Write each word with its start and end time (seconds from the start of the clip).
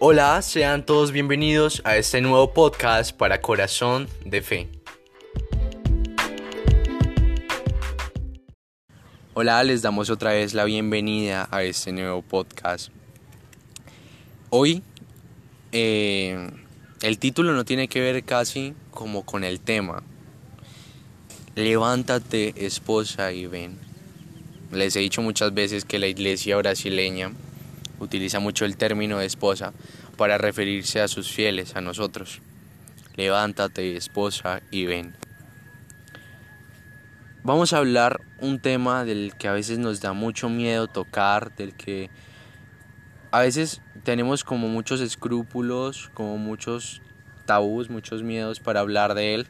Hola, 0.00 0.40
sean 0.42 0.86
todos 0.86 1.10
bienvenidos 1.10 1.82
a 1.84 1.96
este 1.96 2.20
nuevo 2.20 2.54
podcast 2.54 3.10
para 3.10 3.40
Corazón 3.40 4.06
de 4.24 4.42
Fe. 4.42 4.68
Hola, 9.34 9.64
les 9.64 9.82
damos 9.82 10.08
otra 10.08 10.30
vez 10.30 10.54
la 10.54 10.62
bienvenida 10.62 11.48
a 11.50 11.64
este 11.64 11.90
nuevo 11.90 12.22
podcast. 12.22 12.92
Hoy 14.50 14.84
eh, 15.72 16.48
el 17.02 17.18
título 17.18 17.52
no 17.52 17.64
tiene 17.64 17.88
que 17.88 18.00
ver 18.00 18.22
casi 18.22 18.74
como 18.92 19.26
con 19.26 19.42
el 19.42 19.58
tema. 19.58 20.04
Levántate, 21.56 22.54
esposa, 22.64 23.32
y 23.32 23.48
ven. 23.48 23.80
Les 24.70 24.94
he 24.94 25.00
dicho 25.00 25.22
muchas 25.22 25.52
veces 25.54 25.84
que 25.84 25.98
la 25.98 26.06
iglesia 26.06 26.56
brasileña 26.56 27.32
utiliza 27.98 28.40
mucho 28.40 28.64
el 28.64 28.76
término 28.76 29.18
de 29.18 29.26
esposa 29.26 29.72
para 30.16 30.38
referirse 30.38 31.00
a 31.00 31.08
sus 31.08 31.30
fieles, 31.30 31.76
a 31.76 31.80
nosotros. 31.80 32.40
Levántate, 33.16 33.96
esposa, 33.96 34.62
y 34.70 34.86
ven. 34.86 35.14
Vamos 37.42 37.72
a 37.72 37.78
hablar 37.78 38.20
un 38.40 38.60
tema 38.60 39.04
del 39.04 39.34
que 39.38 39.48
a 39.48 39.52
veces 39.52 39.78
nos 39.78 40.00
da 40.00 40.12
mucho 40.12 40.48
miedo 40.48 40.86
tocar, 40.86 41.54
del 41.56 41.74
que 41.74 42.10
a 43.30 43.40
veces 43.40 43.80
tenemos 44.04 44.44
como 44.44 44.68
muchos 44.68 45.00
escrúpulos, 45.00 46.10
como 46.14 46.38
muchos 46.38 47.00
tabús, 47.46 47.90
muchos 47.90 48.22
miedos 48.22 48.60
para 48.60 48.80
hablar 48.80 49.14
de 49.14 49.34
él. 49.34 49.46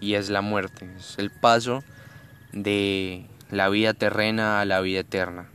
Y 0.00 0.14
es 0.14 0.30
la 0.30 0.40
muerte, 0.40 0.88
es 0.96 1.16
el 1.18 1.30
paso 1.30 1.82
de 2.52 3.26
la 3.50 3.68
vida 3.68 3.94
terrena 3.94 4.60
a 4.60 4.64
la 4.64 4.80
vida 4.80 5.00
eterna. 5.00 5.48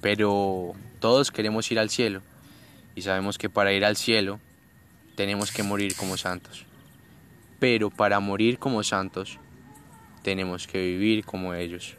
Pero 0.00 0.74
todos 1.00 1.30
queremos 1.30 1.70
ir 1.70 1.78
al 1.78 1.90
cielo 1.90 2.22
y 2.94 3.02
sabemos 3.02 3.38
que 3.38 3.50
para 3.50 3.72
ir 3.72 3.84
al 3.84 3.96
cielo 3.96 4.40
tenemos 5.16 5.52
que 5.52 5.62
morir 5.62 5.94
como 5.96 6.16
santos. 6.16 6.64
Pero 7.58 7.90
para 7.90 8.20
morir 8.20 8.58
como 8.58 8.82
santos 8.84 9.38
tenemos 10.22 10.66
que 10.66 10.80
vivir 10.80 11.24
como 11.24 11.54
ellos. 11.54 11.96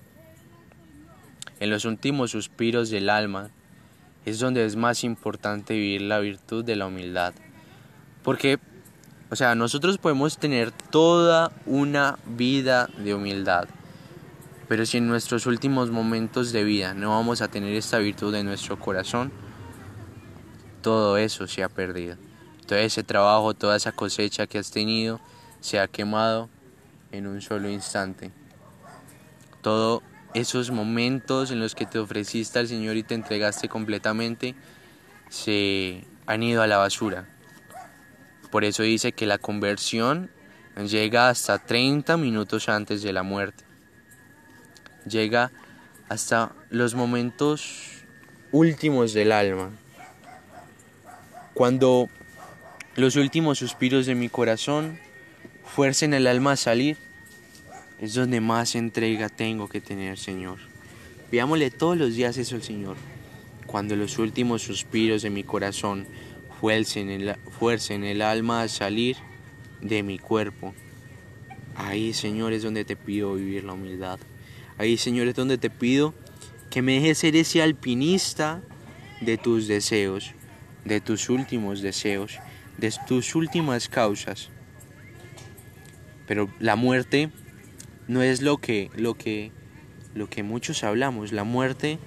En 1.59 1.69
los 1.69 1.83
últimos 1.83 2.31
suspiros 2.31 2.89
del 2.89 3.09
alma 3.09 3.49
es 4.25 4.39
donde 4.39 4.65
es 4.65 4.75
más 4.75 5.03
importante 5.03 5.73
vivir 5.73 6.01
la 6.01 6.19
virtud 6.19 6.63
de 6.63 6.75
la 6.75 6.87
humildad. 6.87 7.33
Porque, 8.23 8.59
o 9.29 9.35
sea, 9.35 9.55
nosotros 9.55 9.97
podemos 9.97 10.37
tener 10.37 10.71
toda 10.71 11.51
una 11.65 12.17
vida 12.25 12.89
de 12.97 13.13
humildad, 13.13 13.67
pero 14.69 14.85
si 14.85 14.97
en 14.97 15.07
nuestros 15.07 15.47
últimos 15.47 15.89
momentos 15.89 16.51
de 16.51 16.63
vida 16.63 16.93
no 16.93 17.09
vamos 17.09 17.41
a 17.41 17.47
tener 17.47 17.73
esta 17.73 17.97
virtud 17.97 18.35
en 18.35 18.45
nuestro 18.45 18.77
corazón, 18.77 19.31
todo 20.83 21.17
eso 21.17 21.47
se 21.47 21.63
ha 21.63 21.69
perdido. 21.69 22.17
Todo 22.67 22.77
ese 22.77 23.03
trabajo, 23.03 23.55
toda 23.55 23.75
esa 23.75 23.91
cosecha 23.93 24.45
que 24.45 24.59
has 24.59 24.69
tenido, 24.69 25.19
se 25.59 25.79
ha 25.79 25.87
quemado 25.87 26.49
en 27.11 27.25
un 27.25 27.41
solo 27.41 27.67
instante. 27.67 28.31
Todos 29.63 30.03
esos 30.35 30.69
momentos 30.69 31.49
en 31.49 31.59
los 31.59 31.73
que 31.73 31.87
te 31.87 31.97
ofreciste 31.97 32.59
al 32.59 32.67
Señor 32.67 32.95
y 32.95 33.01
te 33.01 33.15
entregaste 33.15 33.69
completamente, 33.69 34.53
se 35.29 36.05
han 36.27 36.43
ido 36.43 36.61
a 36.61 36.67
la 36.67 36.77
basura. 36.77 37.27
Por 38.51 38.63
eso 38.63 38.83
dice 38.83 39.13
que 39.13 39.25
la 39.25 39.39
conversión 39.39 40.29
llega 40.77 41.29
hasta 41.29 41.57
30 41.57 42.17
minutos 42.17 42.69
antes 42.69 43.01
de 43.01 43.13
la 43.13 43.23
muerte 43.23 43.68
llega 45.05 45.51
hasta 46.07 46.53
los 46.69 46.95
momentos 46.95 48.03
últimos 48.51 49.13
del 49.13 49.31
alma. 49.31 49.69
Cuando 51.53 52.09
los 52.95 53.15
últimos 53.15 53.59
suspiros 53.59 54.05
de 54.05 54.15
mi 54.15 54.29
corazón 54.29 54.99
fuercen 55.63 56.13
el 56.13 56.27
alma 56.27 56.53
a 56.53 56.57
salir, 56.57 56.97
es 58.01 58.13
donde 58.13 58.41
más 58.41 58.75
entrega 58.75 59.29
tengo 59.29 59.67
que 59.67 59.81
tener, 59.81 60.17
Señor. 60.17 60.57
Veámosle 61.31 61.69
todos 61.69 61.97
los 61.97 62.15
días 62.15 62.37
eso 62.37 62.55
al 62.55 62.63
Señor. 62.63 62.97
Cuando 63.67 63.95
los 63.95 64.17
últimos 64.17 64.63
suspiros 64.63 65.21
de 65.21 65.29
mi 65.29 65.43
corazón 65.43 66.07
fuercen 66.59 67.09
el, 67.09 67.35
fuercen 67.59 68.03
el 68.03 68.21
alma 68.21 68.63
a 68.63 68.67
salir 68.67 69.17
de 69.81 70.01
mi 70.01 70.17
cuerpo, 70.17 70.73
ahí, 71.75 72.13
Señor, 72.13 72.53
es 72.53 72.63
donde 72.63 72.83
te 72.83 72.95
pido 72.95 73.35
vivir 73.35 73.63
la 73.63 73.73
humildad. 73.73 74.19
Ahí, 74.79 74.95
Señor, 74.95 75.27
es 75.27 75.35
donde 75.35 75.57
te 75.57 75.69
pido 75.69 76.13
que 76.69 76.81
me 76.81 76.93
dejes 76.93 77.17
ser 77.17 77.35
ese 77.35 77.61
alpinista 77.61 78.61
de 79.19 79.37
tus 79.37 79.67
deseos, 79.67 80.31
de 80.85 81.01
tus 81.01 81.29
últimos 81.29 81.81
deseos, 81.81 82.39
de 82.77 82.93
tus 83.05 83.35
últimas 83.35 83.89
causas. 83.89 84.49
Pero 86.27 86.49
la 86.59 86.77
muerte 86.77 87.29
no 88.07 88.21
es 88.21 88.41
lo 88.41 88.57
que 88.57 88.89
lo 88.95 89.15
que 89.15 89.51
lo 90.15 90.29
que 90.29 90.43
muchos 90.43 90.85
hablamos, 90.85 91.33
la 91.33 91.43
muerte 91.43 91.99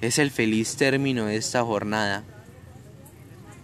es 0.00 0.20
el 0.20 0.30
feliz 0.30 0.76
término 0.76 1.26
de 1.26 1.36
esta 1.36 1.64
jornada, 1.64 2.22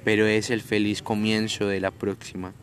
pero 0.03 0.27
es 0.27 0.51
el 0.51 0.63
feliz 0.63 1.01
comienzo 1.01 1.69
de 1.69 1.79
la 1.79 1.93
próxima. 1.93 2.55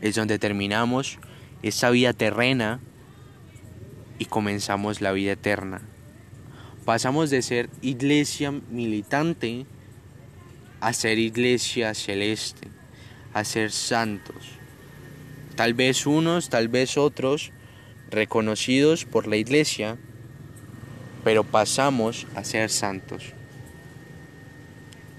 Es 0.00 0.14
donde 0.14 0.38
terminamos 0.38 1.18
esta 1.64 1.90
vida 1.90 2.12
terrena 2.12 2.78
y 4.18 4.26
comenzamos 4.26 5.00
la 5.00 5.12
vida 5.12 5.32
eterna. 5.32 5.82
Pasamos 6.84 7.30
de 7.30 7.42
ser 7.42 7.70
iglesia 7.80 8.50
militante 8.50 9.66
a 10.80 10.92
ser 10.92 11.18
iglesia 11.18 11.94
celeste, 11.94 12.68
a 13.32 13.44
ser 13.44 13.70
santos. 13.70 14.48
Tal 15.54 15.74
vez 15.74 16.06
unos, 16.06 16.48
tal 16.48 16.68
vez 16.68 16.98
otros, 16.98 17.52
reconocidos 18.10 19.04
por 19.04 19.28
la 19.28 19.36
iglesia, 19.36 19.96
pero 21.22 21.44
pasamos 21.44 22.26
a 22.34 22.42
ser 22.42 22.68
santos. 22.68 23.32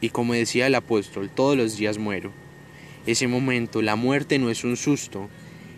Y 0.02 0.10
como 0.10 0.34
decía 0.34 0.68
el 0.68 0.76
apóstol, 0.76 1.30
todos 1.34 1.56
los 1.56 1.78
días 1.78 1.98
muero. 1.98 2.34
Ese 3.06 3.28
momento, 3.28 3.82
la 3.82 3.96
muerte 3.96 4.40
no 4.40 4.50
es 4.50 4.66
un 4.66 4.76
susto, 4.76 5.30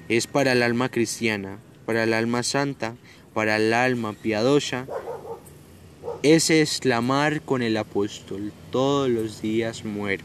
es 0.10 0.26
para 0.26 0.54
el 0.54 0.64
alma 0.64 0.90
cristiana, 0.90 1.60
para 1.86 2.04
el 2.04 2.14
alma 2.14 2.44
santa, 2.44 2.96
para 3.34 3.58
el 3.58 3.74
alma 3.74 4.14
piadosa, 4.14 4.88
es 6.24 6.80
clamar 6.80 7.42
con 7.42 7.62
el 7.62 7.78
apóstol, 7.78 8.52
todos 8.72 9.10
los 9.10 9.42
días 9.42 9.86
muero, 9.86 10.24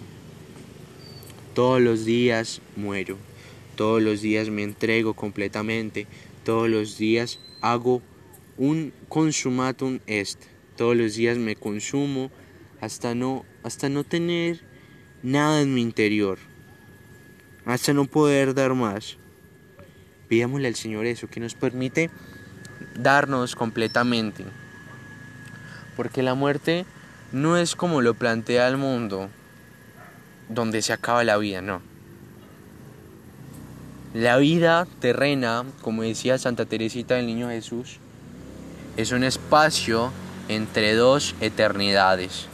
todos 1.55 1.81
los 1.81 2.05
días 2.05 2.63
muero, 2.77 3.19
todos 3.77 4.03
los 4.03 4.23
días 4.23 4.49
me 4.49 4.63
entrego 4.63 5.15
completamente, 5.15 6.07
todos 6.45 6.71
los 6.71 6.97
días 6.97 7.39
hago 7.61 8.01
un 8.57 8.93
consumatum 9.09 10.01
est, 10.07 10.41
todos 10.77 10.97
los 10.97 11.17
días 11.17 11.37
me 11.37 11.57
consumo 11.57 12.31
hasta 12.81 13.15
no, 13.15 13.45
hasta 13.63 13.89
no 13.89 14.05
tener 14.05 14.61
nada 15.23 15.61
en 15.61 15.75
mi 15.75 15.83
interior, 15.83 16.39
hasta 17.67 17.93
no 17.93 18.07
poder 18.07 18.55
dar 18.55 18.75
más. 18.75 19.20
Pidámosle 20.31 20.69
al 20.69 20.77
Señor 20.77 21.07
eso, 21.07 21.27
que 21.27 21.41
nos 21.41 21.57
permite 21.57 22.09
darnos 22.95 23.57
completamente. 23.57 24.45
Porque 25.97 26.23
la 26.23 26.35
muerte 26.35 26.87
no 27.33 27.57
es 27.57 27.75
como 27.75 28.01
lo 28.01 28.15
plantea 28.15 28.69
el 28.69 28.77
mundo, 28.77 29.29
donde 30.49 30.83
se 30.83 30.93
acaba 30.93 31.25
la 31.25 31.37
vida, 31.37 31.63
no. 31.63 31.83
La 34.15 34.37
vida 34.37 34.87
terrena, 35.01 35.65
como 35.83 36.03
decía 36.03 36.39
Santa 36.39 36.65
Teresita 36.65 37.17
del 37.17 37.27
Niño 37.27 37.49
Jesús, 37.49 37.99
es 38.97 39.11
un 39.11 39.25
espacio 39.25 40.13
entre 40.47 40.95
dos 40.95 41.35
eternidades. 41.41 42.47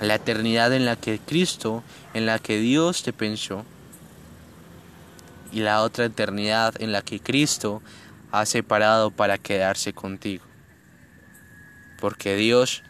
La 0.00 0.14
eternidad 0.14 0.72
en 0.72 0.84
la 0.84 0.94
que 0.94 1.18
Cristo, 1.18 1.82
en 2.14 2.26
la 2.26 2.38
que 2.38 2.58
Dios 2.58 3.02
te 3.02 3.12
pensó, 3.12 3.64
y 5.54 5.60
la 5.60 5.82
otra 5.82 6.06
eternidad 6.06 6.74
en 6.82 6.90
la 6.90 7.02
que 7.02 7.20
Cristo 7.20 7.80
ha 8.32 8.44
separado 8.44 9.12
para 9.12 9.38
quedarse 9.38 9.92
contigo. 9.92 10.44
Porque 12.00 12.34
Dios 12.34 12.82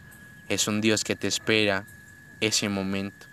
es 0.49 0.67
un 0.67 0.81
Dios 0.81 1.03
que 1.03 1.15
te 1.15 1.27
espera 1.27 1.85
ese 2.41 2.67
momento, 2.67 3.27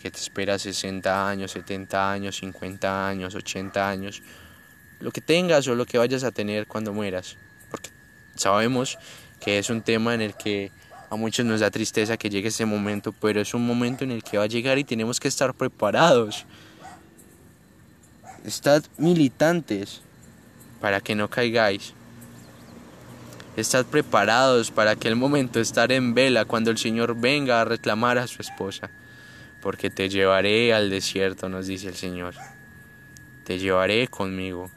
que 0.00 0.10
te 0.10 0.18
espera 0.18 0.58
60 0.58 1.28
años, 1.28 1.50
70 1.50 2.10
años, 2.10 2.38
50 2.38 3.08
años, 3.08 3.34
80 3.34 3.90
años, 3.90 4.22
lo 5.00 5.10
que 5.10 5.20
tengas 5.20 5.68
o 5.68 5.74
lo 5.74 5.84
que 5.84 5.98
vayas 5.98 6.24
a 6.24 6.30
tener 6.30 6.66
cuando 6.66 6.94
mueras. 6.94 7.36
Porque 7.70 7.90
sabemos 8.36 8.98
que 9.38 9.58
es 9.58 9.68
un 9.68 9.82
tema 9.82 10.14
en 10.14 10.22
el 10.22 10.34
que 10.34 10.72
a 11.10 11.16
muchos 11.16 11.44
nos 11.44 11.60
da 11.60 11.70
tristeza 11.70 12.16
que 12.16 12.30
llegue 12.30 12.48
ese 12.48 12.64
momento, 12.64 13.12
pero 13.12 13.42
es 13.42 13.52
un 13.52 13.66
momento 13.66 14.04
en 14.04 14.12
el 14.12 14.22
que 14.24 14.38
va 14.38 14.44
a 14.44 14.48
llegar 14.48 14.78
y 14.78 14.84
tenemos 14.84 15.20
que 15.20 15.28
estar 15.28 15.52
preparados 15.52 16.46
Estad 18.44 18.84
militantes 18.96 20.00
para 20.80 21.00
que 21.00 21.14
no 21.14 21.28
caigáis. 21.28 21.92
Estad 23.56 23.86
preparados 23.86 24.70
para 24.70 24.92
aquel 24.92 25.16
momento 25.16 25.58
estar 25.58 25.90
en 25.90 26.14
vela 26.14 26.44
cuando 26.44 26.70
el 26.70 26.78
Señor 26.78 27.18
venga 27.18 27.60
a 27.60 27.64
reclamar 27.64 28.16
a 28.16 28.28
su 28.28 28.40
esposa. 28.40 28.90
Porque 29.60 29.90
te 29.90 30.08
llevaré 30.08 30.72
al 30.72 30.90
desierto, 30.90 31.48
nos 31.48 31.66
dice 31.66 31.88
el 31.88 31.96
Señor. 31.96 32.34
Te 33.44 33.58
llevaré 33.58 34.06
conmigo. 34.06 34.70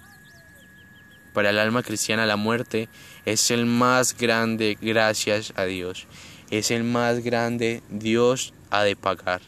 Para 1.34 1.52
el 1.52 1.60
alma 1.60 1.84
cristiana 1.84 2.26
la 2.26 2.36
muerte 2.36 2.90
es 3.26 3.52
el 3.52 3.66
más 3.66 4.18
grande 4.18 4.78
gracias 4.82 5.54
a 5.56 5.66
Dios. 5.66 6.08
Es 6.50 6.72
el 6.72 6.84
más 6.84 7.20
grande 7.20 7.84
Dios 7.90 8.54
ha 8.72 8.84
de 8.84 8.96
pagar. 8.96 9.42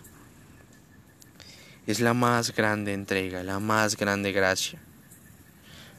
Es 1.86 2.00
la 2.00 2.14
más 2.14 2.56
grande 2.56 2.94
entrega, 2.94 3.44
la 3.44 3.60
más 3.60 3.98
grande 3.98 4.32
gracia. 4.32 4.80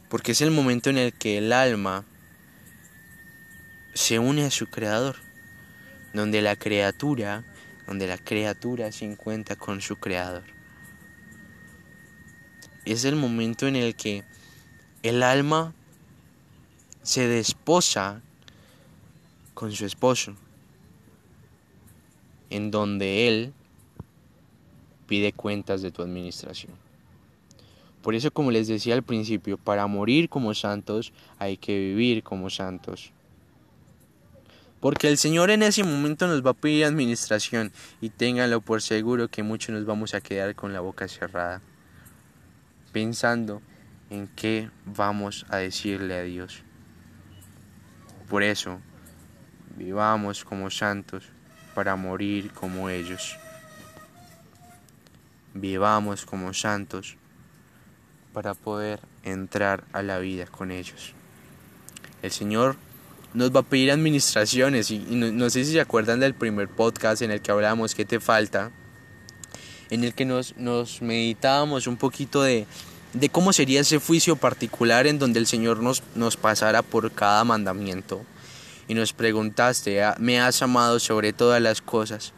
Porque 0.09 0.33
es 0.33 0.41
el 0.41 0.51
momento 0.51 0.89
en 0.89 0.97
el 0.97 1.13
que 1.13 1.39
el 1.39 1.53
alma 1.53 2.05
se 3.93 4.19
une 4.19 4.45
a 4.45 4.51
su 4.51 4.67
creador, 4.69 5.17
donde 6.15 6.41
la 6.41 6.57
criatura, 6.57 7.45
donde 7.87 8.07
la 8.07 8.17
criatura 8.17 8.93
se 8.93 9.05
encuentra 9.05 9.57
con 9.57 9.83
su 9.83 9.97
creador. 9.97 10.45
Es 12.87 13.05
el 13.05 13.17
momento 13.17 13.67
en 13.67 13.77
el 13.77 13.95
que 13.95 14.25
el 15.03 15.23
alma 15.23 15.75
se 17.03 17.29
desposa 17.29 18.23
con 19.53 19.71
su 19.73 19.85
esposo, 19.85 20.35
en 22.49 22.71
donde 22.71 23.29
él 23.29 23.53
pide 25.07 25.33
cuentas 25.33 25.83
de 25.83 25.91
tu 25.91 26.03
administración. 26.03 26.73
Por 28.03 28.15
eso, 28.15 28.31
como 28.31 28.51
les 28.51 28.69
decía 28.69 28.95
al 28.95 29.03
principio, 29.03 29.57
para 29.57 29.87
morir 29.87 30.29
como 30.29 30.53
santos 30.53 31.13
hay 31.39 31.57
que 31.57 31.79
vivir 31.79 32.23
como 32.23 32.51
santos. 32.51 33.13
Porque 34.81 35.09
el 35.09 35.17
Señor 35.17 35.49
en 35.51 35.63
ese 35.63 35.83
momento 35.83 36.27
nos 36.27 36.45
va 36.45 36.51
a 36.51 36.55
pedir 36.55 36.85
administración 36.85 37.73
y 38.03 38.11
ténganlo 38.11 38.61
por 38.61 38.83
seguro 38.83 39.29
que 39.29 39.43
muchos 39.43 39.75
nos 39.75 39.87
vamos 39.87 40.13
a 40.13 40.21
quedar 40.21 40.55
con 40.55 40.75
la 40.75 40.81
boca 40.81 41.09
cerrada, 41.09 41.63
pensando 42.93 43.63
en 44.11 44.29
qué 44.29 44.69
vamos 44.85 45.47
a 45.49 45.57
decirle 45.57 46.15
a 46.15 46.23
Dios. 46.23 46.63
Por 48.29 48.43
eso, 48.43 48.81
vivamos 49.77 50.45
como 50.45 50.71
santos 50.71 51.25
para 51.75 51.97
morir 51.97 52.51
como 52.53 52.91
ellos. 52.91 53.39
Vivamos 55.55 56.27
como 56.27 56.53
santos 56.53 57.17
para 58.33 58.55
poder 58.55 58.99
entrar 59.23 59.85
a 59.93 60.03
la 60.03 60.19
vida 60.19 60.47
con 60.47 60.73
ellos. 60.73 61.15
El 62.23 62.33
Señor 62.33 62.77
nos 63.35 63.55
va 63.55 63.61
a 63.61 63.63
pedir 63.63 63.93
administraciones 63.93 64.91
y, 64.91 64.99
no, 64.99 65.51
sé 65.51 65.65
si 65.65 65.73
se 65.73 65.81
acuerdan 65.81 66.21
del 66.21 66.35
primer 66.35 66.69
podcast 66.69 67.23
en 67.23 67.31
el 67.31 67.41
que 67.41 67.53
hablábamos 67.53 67.95
qué 67.95 68.05
te 68.05 68.19
falta, 68.19 68.73
en 69.91 70.03
el 70.03 70.15
que 70.15 70.25
nos, 70.25 70.57
nos 70.57 71.01
meditábamos 71.01 71.87
un 71.87 71.97
poquito 71.97 72.43
de, 72.43 72.67
de 73.13 73.29
cómo 73.29 73.53
sería 73.53 73.81
ese 73.81 73.99
juicio 73.99 74.35
particular 74.35 75.07
en 75.07 75.21
donde 75.21 75.39
el 75.39 75.47
Señor 75.47 75.81
nos, 75.81 76.03
nos 76.17 76.37
pasara 76.37 76.83
por 76.83 77.13
cada 77.13 77.45
mandamiento. 77.45 78.25
Y 78.89 78.95
nos 78.95 79.13
preguntaste, 79.13 80.03
ah, 80.03 80.17
¿me 80.19 80.41
has 80.41 80.61
amado 80.63 80.99
sobre 80.99 81.33
todas 81.33 81.63
las 81.63 81.81
cosas? 81.81 82.33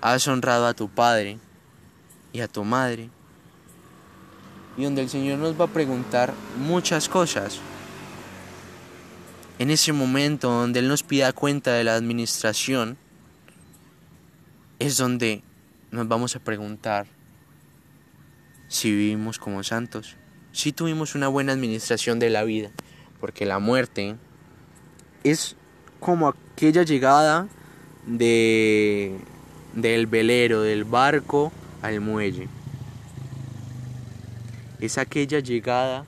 ¿Has 0.00 0.26
honrado 0.28 0.66
a 0.66 0.74
tu 0.74 0.88
Padre 0.88 1.38
y 2.32 2.40
a 2.40 2.48
tu 2.48 2.64
Madre? 2.64 3.10
Y 4.76 4.84
donde 4.84 5.02
el 5.02 5.08
Señor 5.08 5.38
nos 5.38 5.60
va 5.60 5.64
a 5.64 5.68
preguntar 5.68 6.32
muchas 6.58 7.08
cosas 7.08 7.60
en 9.60 9.70
ese 9.70 9.92
momento 9.92 10.50
donde 10.50 10.80
Él 10.80 10.88
nos 10.88 11.02
pida 11.02 11.34
cuenta 11.34 11.74
de 11.74 11.84
la 11.84 11.94
administración, 11.94 12.96
es 14.78 14.96
donde 14.96 15.42
nos 15.90 16.08
vamos 16.08 16.34
a 16.34 16.40
preguntar 16.40 17.06
si 18.68 18.90
vivimos 18.90 19.38
como 19.38 19.62
santos, 19.62 20.16
si 20.52 20.72
tuvimos 20.72 21.14
una 21.14 21.28
buena 21.28 21.52
administración 21.52 22.18
de 22.18 22.30
la 22.30 22.42
vida, 22.44 22.70
porque 23.20 23.44
la 23.44 23.58
muerte 23.58 24.16
es 25.24 25.56
como 26.00 26.28
aquella 26.28 26.82
llegada 26.82 27.46
de 28.06 29.18
del 29.74 30.06
velero, 30.06 30.62
del 30.62 30.84
barco 30.84 31.52
al 31.82 32.00
muelle. 32.00 32.48
Es 34.80 34.98
aquella 34.98 35.40
llegada 35.40 36.04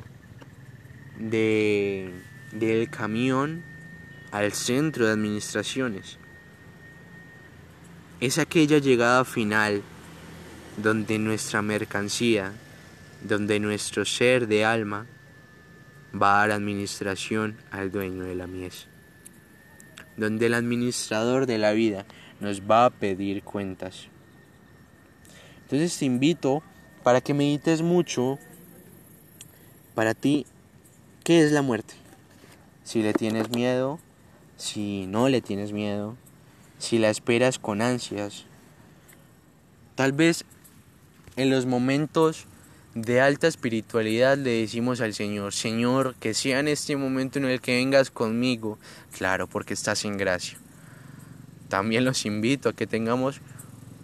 de 1.18 2.10
del 2.52 2.90
camión 2.90 3.62
al 4.30 4.52
centro 4.52 5.06
de 5.06 5.12
administraciones. 5.12 6.18
Es 8.20 8.38
aquella 8.38 8.78
llegada 8.78 9.24
final 9.24 9.82
donde 10.76 11.18
nuestra 11.18 11.62
mercancía, 11.62 12.52
donde 13.22 13.58
nuestro 13.58 14.04
ser 14.04 14.46
de 14.46 14.64
alma 14.64 15.06
va 16.14 16.36
a 16.36 16.46
dar 16.46 16.52
administración 16.52 17.56
al 17.70 17.90
dueño 17.90 18.24
de 18.24 18.34
la 18.34 18.46
mies, 18.46 18.86
donde 20.16 20.46
el 20.46 20.54
administrador 20.54 21.46
de 21.46 21.58
la 21.58 21.72
vida 21.72 22.06
nos 22.40 22.62
va 22.62 22.86
a 22.86 22.90
pedir 22.90 23.42
cuentas. 23.42 24.08
Entonces 25.72 25.98
te 25.98 26.04
invito 26.04 26.62
para 27.02 27.20
que 27.22 27.34
medites 27.34 27.80
mucho 27.82 28.38
para 29.94 30.14
ti, 30.14 30.46
¿qué 31.24 31.42
es 31.42 31.50
la 31.50 31.62
muerte? 31.62 31.94
si 32.84 33.02
le 33.02 33.12
tienes 33.12 33.50
miedo, 33.50 33.98
si 34.56 35.06
no 35.06 35.28
le 35.28 35.40
tienes 35.40 35.72
miedo, 35.72 36.16
si 36.78 36.98
la 36.98 37.10
esperas 37.10 37.58
con 37.58 37.80
ansias. 37.80 38.44
Tal 39.94 40.12
vez 40.12 40.44
en 41.36 41.50
los 41.50 41.66
momentos 41.66 42.46
de 42.94 43.20
alta 43.20 43.46
espiritualidad 43.46 44.36
le 44.36 44.60
decimos 44.60 45.00
al 45.00 45.14
Señor, 45.14 45.54
Señor, 45.54 46.14
que 46.16 46.34
sea 46.34 46.60
en 46.60 46.68
este 46.68 46.96
momento 46.96 47.38
en 47.38 47.46
el 47.46 47.60
que 47.60 47.76
vengas 47.76 48.10
conmigo, 48.10 48.78
claro, 49.16 49.46
porque 49.46 49.74
estás 49.74 50.04
en 50.04 50.18
gracia. 50.18 50.58
También 51.68 52.04
los 52.04 52.26
invito 52.26 52.68
a 52.68 52.74
que 52.74 52.86
tengamos 52.86 53.40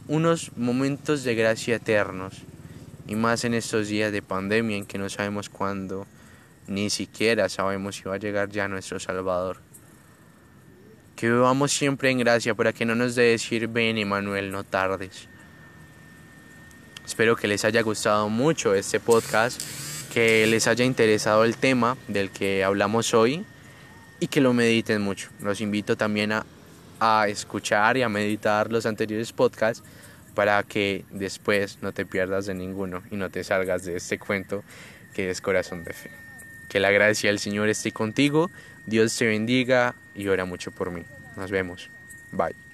unos 0.09 0.57
momentos 0.57 1.23
de 1.23 1.35
gracia 1.35 1.77
eternos, 1.77 2.35
y 3.07 3.15
más 3.15 3.45
en 3.45 3.55
estos 3.55 3.89
días 3.89 4.11
de 4.11 4.23
pandemia 4.23 4.77
en 4.77 4.87
que 4.87 4.99
no 4.99 5.09
sabemos 5.09 5.49
cuándo 5.49 6.07
ni 6.67 6.91
siquiera 6.91 7.49
sabemos 7.49 7.97
si 7.97 8.03
va 8.03 8.15
a 8.15 8.19
llegar 8.19 8.51
ya 8.51 8.69
nuestro 8.69 9.01
Salvador. 9.01 9.59
Que 11.17 11.31
vivamos 11.31 11.73
siempre 11.73 12.11
en 12.11 12.19
gracia 12.19 12.55
para 12.55 12.73
que 12.73 12.85
no 12.85 12.95
nos 12.95 13.15
dé 13.15 13.25
decir 13.25 13.67
ven 13.69 13.99
Emanuel, 13.99 14.51
no 14.53 14.65
tardes. 14.65 15.29
Espero 17.05 17.37
que 17.37 17.49
les 17.49 17.65
haya 17.65 17.83
gustado 17.83 18.29
mucho 18.29 18.75
este 18.75 19.01
podcast, 19.01 19.61
que 20.13 20.47
les 20.47 20.67
haya 20.67 20.85
interesado 20.85 21.45
el 21.45 21.57
tema 21.57 21.97
del 22.07 22.31
que 22.31 22.63
hablamos 22.63 23.15
hoy 23.15 23.45
y 24.21 24.27
que 24.29 24.43
lo 24.43 24.53
mediten 24.53 25.01
mucho. 25.01 25.31
Los 25.41 25.63
invito 25.63 25.97
también 25.97 26.33
a, 26.33 26.45
a 27.01 27.29
escuchar 27.29 27.97
y 27.97 28.03
a 28.03 28.09
meditar 28.09 28.71
los 28.71 28.87
anteriores 28.87 29.33
podcasts 29.33 29.83
para 30.35 30.63
que 30.63 31.05
después 31.11 31.79
no 31.83 31.93
te 31.93 32.07
pierdas 32.07 32.47
de 32.47 32.55
ninguno 32.55 33.03
y 33.11 33.17
no 33.17 33.31
te 33.31 33.43
salgas 33.43 33.85
de 33.85 33.97
este 33.97 34.19
cuento 34.19 34.63
que 35.15 35.31
es 35.31 35.41
corazón 35.41 35.85
de 35.85 35.93
fe. 35.93 36.11
Que 36.69 36.81
la 36.81 36.91
gracia 36.91 37.31
del 37.31 37.39
Señor 37.39 37.69
esté 37.69 37.93
contigo. 37.93 38.51
Dios 38.87 39.17
te 39.17 39.27
bendiga 39.27 39.95
y 40.15 40.29
ora 40.29 40.45
mucho 40.45 40.71
por 40.71 40.91
mí. 40.91 41.03
Nos 41.37 41.51
vemos. 41.51 41.91
Bye. 42.31 42.68